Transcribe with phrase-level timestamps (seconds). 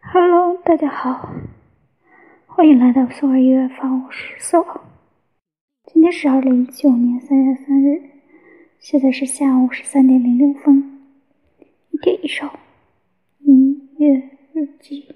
[0.00, 1.28] Hello，大家好，
[2.46, 4.64] 欢迎来到宋儿音乐房，我是宋
[5.84, 8.02] 今天是二零一九年三月三日，
[8.78, 11.00] 现在是下午十三点零六分，
[11.90, 12.48] 一点一首
[13.40, 14.14] 音乐
[14.52, 15.14] 日记。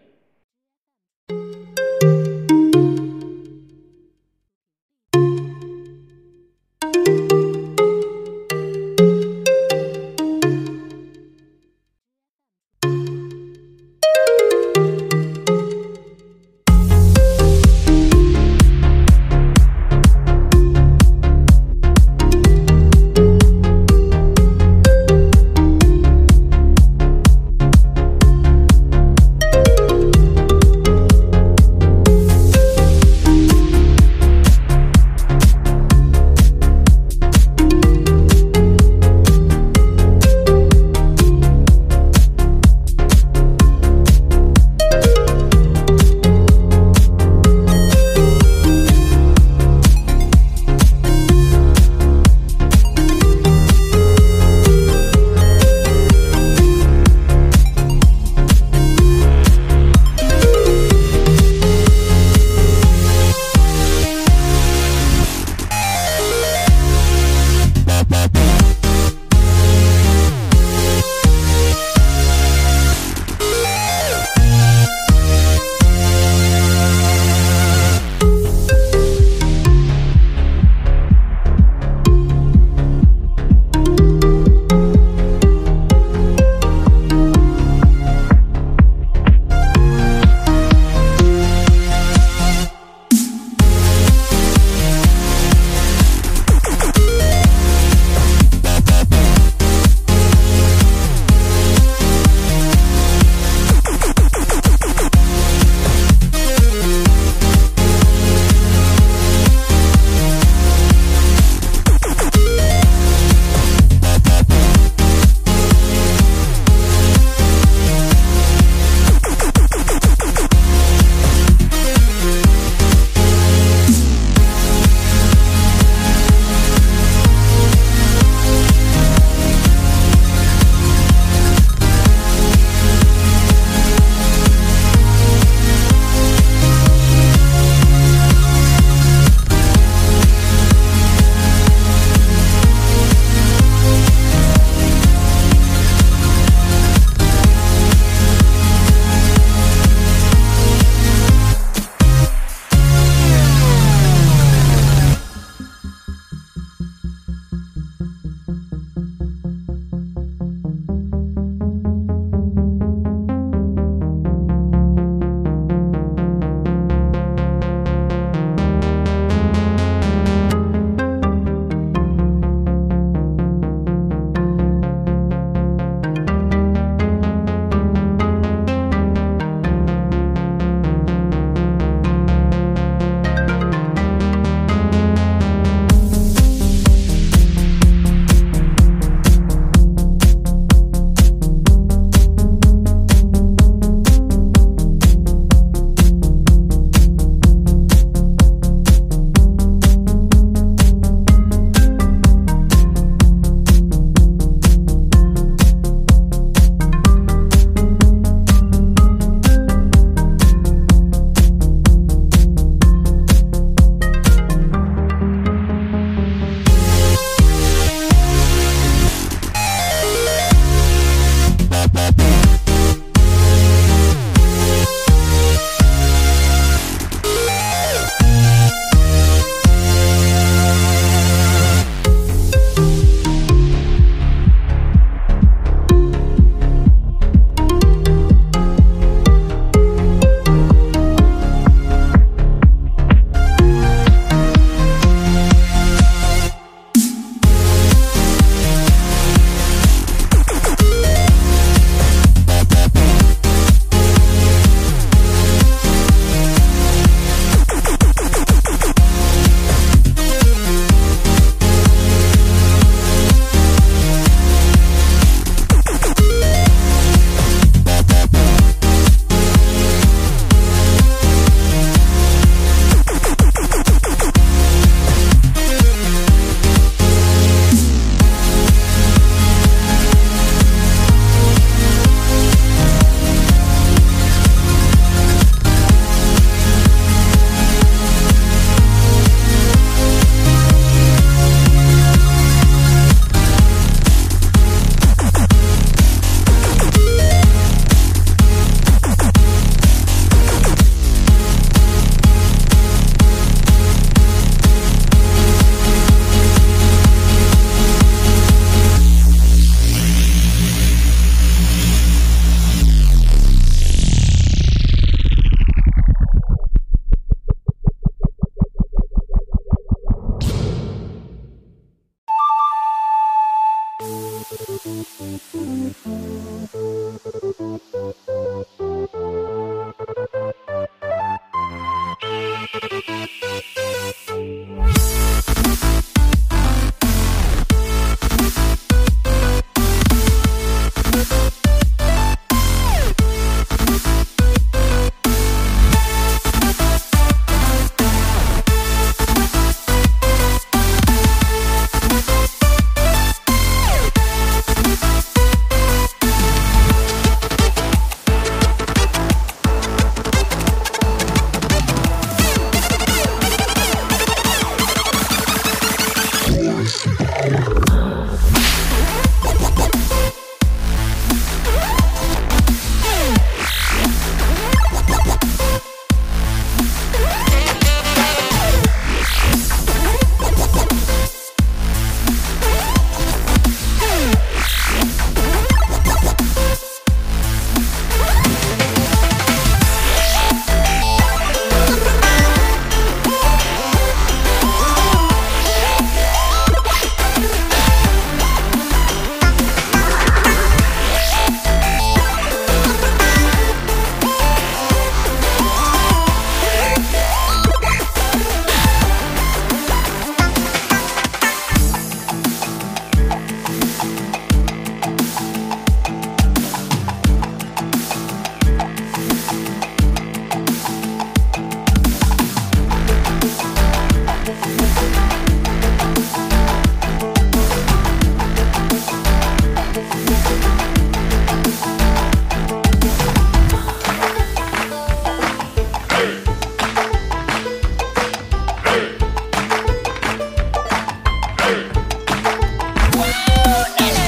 [443.74, 444.21] Ooh,